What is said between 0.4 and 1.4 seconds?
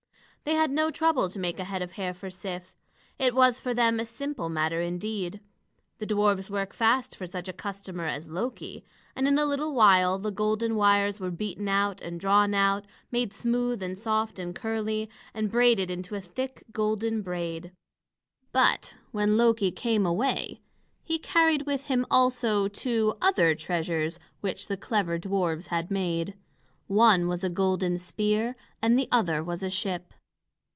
They had no trouble to